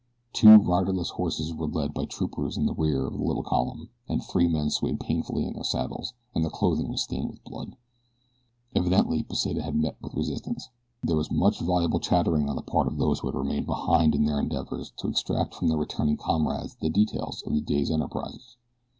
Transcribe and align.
Two 0.33 0.57
riderless 0.57 1.11
horses 1.11 1.53
were 1.53 1.67
led 1.67 1.93
by 1.93 2.05
troopers 2.05 2.57
in 2.57 2.65
the 2.65 2.73
rear 2.73 3.05
of 3.05 3.13
the 3.19 3.23
little 3.23 3.43
column 3.43 3.89
and 4.09 4.23
three 4.23 4.47
men 4.47 4.71
swayed 4.71 4.99
painfully 4.99 5.45
in 5.45 5.53
their 5.53 5.63
saddles 5.63 6.13
and 6.33 6.43
their 6.43 6.49
clothing 6.49 6.89
was 6.89 7.03
stained 7.03 7.29
with 7.29 7.43
blood. 7.43 7.75
Evidently 8.75 9.21
Pesita 9.21 9.61
had 9.61 9.75
met 9.75 9.97
with 10.01 10.15
resistance. 10.15 10.69
There 11.03 11.17
was 11.17 11.31
much 11.31 11.59
voluble 11.59 11.99
chattering 11.99 12.49
on 12.49 12.55
the 12.55 12.63
part 12.63 12.87
of 12.87 12.97
those 12.97 13.19
who 13.19 13.27
had 13.27 13.35
remained 13.35 13.67
behind 13.67 14.15
in 14.15 14.25
their 14.25 14.39
endeavors 14.39 14.91
to 14.97 15.07
extract 15.07 15.53
from 15.53 15.67
their 15.67 15.77
returning 15.77 16.17
comrades 16.17 16.73
the 16.81 16.89
details 16.89 17.43
of 17.45 17.53
the 17.53 17.61
day's 17.61 17.91
enterprise. 17.91 18.55